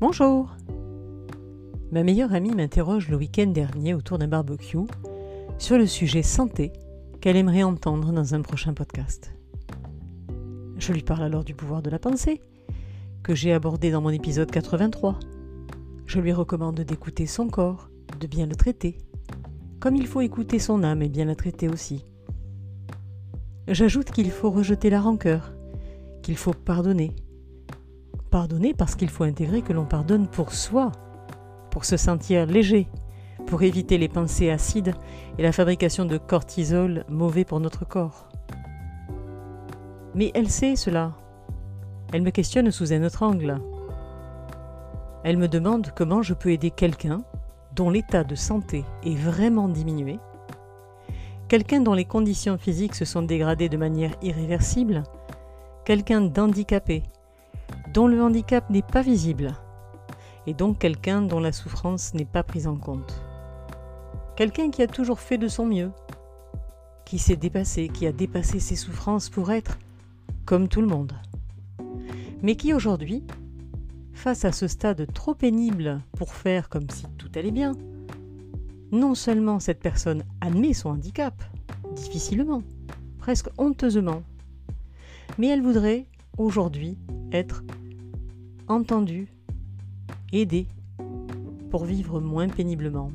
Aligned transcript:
Bonjour 0.00 0.56
Ma 1.92 2.02
meilleure 2.02 2.32
amie 2.32 2.54
m'interroge 2.54 3.10
le 3.10 3.18
week-end 3.18 3.48
dernier 3.48 3.92
autour 3.92 4.16
d'un 4.16 4.28
barbecue 4.28 4.78
sur 5.58 5.76
le 5.76 5.86
sujet 5.86 6.22
santé 6.22 6.72
qu'elle 7.20 7.36
aimerait 7.36 7.64
entendre 7.64 8.10
dans 8.10 8.34
un 8.34 8.40
prochain 8.40 8.72
podcast. 8.72 9.34
Je 10.78 10.94
lui 10.94 11.02
parle 11.02 11.24
alors 11.24 11.44
du 11.44 11.54
pouvoir 11.54 11.82
de 11.82 11.90
la 11.90 11.98
pensée, 11.98 12.40
que 13.22 13.34
j'ai 13.34 13.52
abordé 13.52 13.90
dans 13.90 14.00
mon 14.00 14.08
épisode 14.08 14.50
83. 14.50 15.18
Je 16.06 16.18
lui 16.18 16.32
recommande 16.32 16.80
d'écouter 16.80 17.26
son 17.26 17.48
corps, 17.48 17.90
de 18.18 18.26
bien 18.26 18.46
le 18.46 18.56
traiter, 18.56 18.96
comme 19.80 19.96
il 19.96 20.06
faut 20.06 20.22
écouter 20.22 20.58
son 20.58 20.82
âme 20.82 21.02
et 21.02 21.10
bien 21.10 21.26
la 21.26 21.34
traiter 21.34 21.68
aussi. 21.68 22.06
J'ajoute 23.68 24.12
qu'il 24.12 24.30
faut 24.30 24.50
rejeter 24.50 24.88
la 24.88 25.02
rancœur, 25.02 25.52
qu'il 26.22 26.38
faut 26.38 26.54
pardonner. 26.54 27.14
Pardonner 28.30 28.74
parce 28.74 28.94
qu'il 28.94 29.10
faut 29.10 29.24
intégrer 29.24 29.60
que 29.60 29.72
l'on 29.72 29.84
pardonne 29.84 30.28
pour 30.28 30.52
soi, 30.52 30.92
pour 31.70 31.84
se 31.84 31.96
sentir 31.96 32.46
léger, 32.46 32.86
pour 33.46 33.62
éviter 33.62 33.98
les 33.98 34.08
pensées 34.08 34.50
acides 34.50 34.94
et 35.36 35.42
la 35.42 35.50
fabrication 35.50 36.04
de 36.04 36.16
cortisol 36.16 37.04
mauvais 37.08 37.44
pour 37.44 37.58
notre 37.58 37.84
corps. 37.84 38.28
Mais 40.14 40.30
elle 40.34 40.48
sait 40.48 40.76
cela. 40.76 41.12
Elle 42.12 42.22
me 42.22 42.30
questionne 42.30 42.70
sous 42.70 42.92
un 42.92 43.02
autre 43.02 43.24
angle. 43.24 43.60
Elle 45.24 45.36
me 45.36 45.48
demande 45.48 45.90
comment 45.96 46.22
je 46.22 46.34
peux 46.34 46.52
aider 46.52 46.70
quelqu'un 46.70 47.22
dont 47.74 47.90
l'état 47.90 48.24
de 48.24 48.34
santé 48.36 48.84
est 49.04 49.16
vraiment 49.16 49.68
diminué, 49.68 50.18
quelqu'un 51.48 51.80
dont 51.80 51.94
les 51.94 52.04
conditions 52.04 52.58
physiques 52.58 52.94
se 52.94 53.04
sont 53.04 53.22
dégradées 53.22 53.68
de 53.68 53.76
manière 53.76 54.12
irréversible, 54.22 55.02
quelqu'un 55.84 56.20
d'handicapé, 56.20 57.02
dont 57.92 58.06
le 58.06 58.22
handicap 58.22 58.70
n'est 58.70 58.82
pas 58.82 59.02
visible, 59.02 59.54
et 60.46 60.54
donc 60.54 60.78
quelqu'un 60.78 61.22
dont 61.22 61.40
la 61.40 61.52
souffrance 61.52 62.14
n'est 62.14 62.24
pas 62.24 62.42
prise 62.42 62.66
en 62.66 62.76
compte. 62.76 63.22
Quelqu'un 64.36 64.70
qui 64.70 64.82
a 64.82 64.86
toujours 64.86 65.20
fait 65.20 65.38
de 65.38 65.48
son 65.48 65.66
mieux, 65.66 65.90
qui 67.04 67.18
s'est 67.18 67.36
dépassé, 67.36 67.88
qui 67.88 68.06
a 68.06 68.12
dépassé 68.12 68.60
ses 68.60 68.76
souffrances 68.76 69.28
pour 69.28 69.50
être 69.50 69.78
comme 70.44 70.68
tout 70.68 70.80
le 70.80 70.86
monde, 70.86 71.12
mais 72.42 72.54
qui 72.54 72.72
aujourd'hui 72.72 73.24
face 74.12 74.44
à 74.44 74.52
ce 74.52 74.68
stade 74.68 75.12
trop 75.12 75.34
pénible 75.34 76.00
pour 76.16 76.34
faire 76.34 76.68
comme 76.68 76.88
si 76.90 77.06
tout 77.18 77.30
allait 77.34 77.50
bien, 77.50 77.72
non 78.92 79.14
seulement 79.14 79.58
cette 79.58 79.80
personne 79.80 80.24
admet 80.40 80.74
son 80.74 80.90
handicap, 80.90 81.34
difficilement, 81.96 82.62
presque 83.18 83.48
honteusement, 83.58 84.22
mais 85.38 85.48
elle 85.48 85.62
voudrait 85.62 86.06
aujourd'hui 86.38 86.98
être 87.32 87.62
entendue, 88.70 89.26
aidée, 90.32 90.68
pour 91.70 91.84
vivre 91.84 92.20
moins 92.20 92.48
péniblement. 92.48 93.10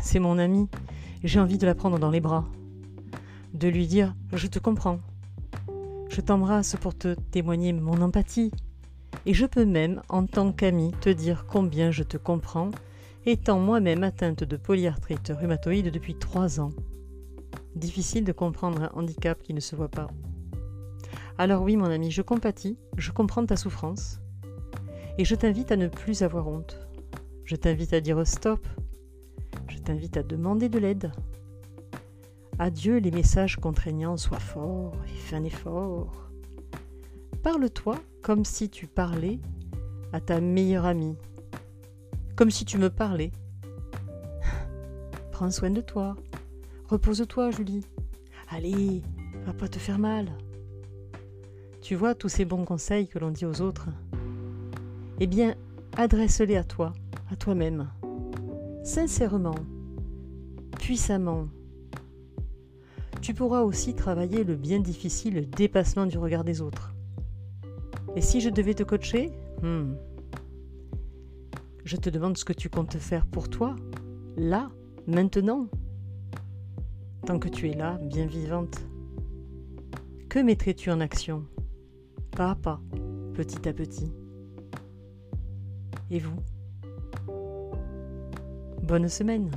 C'est 0.00 0.20
mon 0.20 0.38
ami, 0.38 0.68
j'ai 1.24 1.40
envie 1.40 1.58
de 1.58 1.66
la 1.66 1.74
prendre 1.74 1.98
dans 1.98 2.12
les 2.12 2.20
bras, 2.20 2.44
de 3.52 3.66
lui 3.66 3.88
dire⁇ 3.88 4.14
Je 4.36 4.46
te 4.46 4.60
comprends, 4.60 5.00
je 6.08 6.20
t'embrasse 6.20 6.76
pour 6.76 6.96
te 6.96 7.14
témoigner 7.32 7.72
mon 7.72 8.00
empathie, 8.02 8.52
et 9.26 9.34
je 9.34 9.46
peux 9.46 9.64
même, 9.64 10.00
en 10.08 10.26
tant 10.26 10.52
qu'ami, 10.52 10.92
te 11.00 11.08
dire 11.08 11.46
combien 11.48 11.90
je 11.90 12.04
te 12.04 12.16
comprends, 12.16 12.70
étant 13.26 13.58
moi-même 13.58 14.04
atteinte 14.04 14.44
de 14.44 14.56
polyarthrite 14.56 15.32
rhumatoïde 15.36 15.90
depuis 15.90 16.14
trois 16.14 16.60
ans. 16.60 16.70
Difficile 17.74 18.24
de 18.24 18.32
comprendre 18.32 18.82
un 18.82 18.92
handicap 18.94 19.42
qui 19.42 19.54
ne 19.54 19.60
se 19.60 19.74
voit 19.74 19.88
pas. 19.88 20.06
Alors 21.36 21.62
oui, 21.62 21.76
mon 21.76 21.86
ami, 21.86 22.10
je 22.10 22.22
compatis, 22.22 22.78
je 22.96 23.10
comprends 23.10 23.44
ta 23.44 23.56
souffrance, 23.56 24.20
et 25.18 25.24
je 25.24 25.34
t'invite 25.34 25.72
à 25.72 25.76
ne 25.76 25.88
plus 25.88 26.22
avoir 26.22 26.46
honte. 26.46 26.88
Je 27.44 27.56
t'invite 27.56 27.92
à 27.92 28.00
dire 28.00 28.26
stop. 28.26 28.66
Je 29.68 29.78
t'invite 29.78 30.16
à 30.16 30.22
demander 30.22 30.68
de 30.68 30.78
l'aide. 30.78 31.12
Adieu 32.58 32.98
les 32.98 33.10
messages 33.10 33.56
contraignants, 33.56 34.16
sois 34.16 34.38
fort 34.38 34.94
et 35.06 35.18
fais 35.18 35.36
un 35.36 35.44
effort. 35.44 36.30
Parle-toi 37.42 37.96
comme 38.22 38.44
si 38.44 38.70
tu 38.70 38.86
parlais 38.86 39.40
à 40.12 40.20
ta 40.20 40.40
meilleure 40.40 40.86
amie. 40.86 41.16
Comme 42.36 42.50
si 42.50 42.64
tu 42.64 42.78
me 42.78 42.90
parlais. 42.90 43.32
Prends 45.32 45.50
soin 45.50 45.70
de 45.70 45.80
toi. 45.80 46.16
Repose-toi, 46.88 47.50
Julie. 47.50 47.84
Allez, 48.50 49.02
va 49.44 49.52
pas 49.52 49.68
te 49.68 49.78
faire 49.78 49.98
mal. 49.98 50.28
Tu 51.84 51.96
vois 51.96 52.14
tous 52.14 52.30
ces 52.30 52.46
bons 52.46 52.64
conseils 52.64 53.08
que 53.08 53.18
l'on 53.18 53.30
dit 53.30 53.44
aux 53.44 53.60
autres 53.60 53.90
Eh 55.20 55.26
bien, 55.26 55.54
adresse-les 55.98 56.56
à 56.56 56.64
toi, 56.64 56.94
à 57.30 57.36
toi-même. 57.36 57.90
Sincèrement, 58.82 59.54
puissamment. 60.78 61.46
Tu 63.20 63.34
pourras 63.34 63.60
aussi 63.60 63.94
travailler 63.94 64.44
le 64.44 64.56
bien 64.56 64.80
difficile 64.80 65.50
dépassement 65.50 66.06
du 66.06 66.16
regard 66.16 66.42
des 66.42 66.62
autres. 66.62 66.94
Et 68.16 68.22
si 68.22 68.40
je 68.40 68.48
devais 68.48 68.72
te 68.72 68.82
coacher 68.82 69.30
hmm. 69.62 69.92
Je 71.84 71.96
te 71.98 72.08
demande 72.08 72.38
ce 72.38 72.46
que 72.46 72.54
tu 72.54 72.70
comptes 72.70 72.96
faire 72.96 73.26
pour 73.26 73.50
toi, 73.50 73.76
là, 74.38 74.70
maintenant. 75.06 75.66
Tant 77.26 77.38
que 77.38 77.50
tu 77.50 77.68
es 77.68 77.74
là, 77.74 78.00
bien 78.04 78.24
vivante. 78.24 78.80
Que 80.30 80.38
mettrais-tu 80.38 80.90
en 80.90 81.00
action? 81.00 81.44
Pas 82.36 82.50
à 82.50 82.54
pas, 82.56 82.80
petit 83.34 83.68
à 83.68 83.72
petit. 83.72 84.12
Et 86.10 86.18
vous? 86.18 86.42
Bonne 88.82 89.08
semaine 89.08 89.52